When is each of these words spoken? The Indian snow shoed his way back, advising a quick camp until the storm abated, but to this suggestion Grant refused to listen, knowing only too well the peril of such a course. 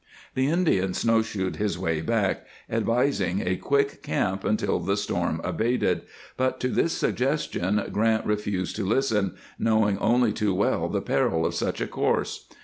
The 0.33 0.47
Indian 0.47 0.95
snow 0.95 1.21
shoed 1.21 1.57
his 1.57 1.77
way 1.77 2.01
back, 2.01 2.47
advising 2.67 3.45
a 3.47 3.55
quick 3.55 4.01
camp 4.01 4.43
until 4.43 4.79
the 4.79 4.97
storm 4.97 5.39
abated, 5.43 6.01
but 6.37 6.59
to 6.61 6.69
this 6.69 6.93
suggestion 6.93 7.83
Grant 7.91 8.25
refused 8.25 8.75
to 8.77 8.83
listen, 8.83 9.35
knowing 9.59 9.99
only 9.99 10.33
too 10.33 10.55
well 10.55 10.89
the 10.89 11.01
peril 11.01 11.45
of 11.45 11.53
such 11.53 11.81
a 11.81 11.87
course. 11.87 12.47